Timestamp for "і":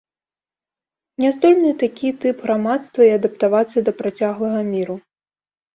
3.11-3.15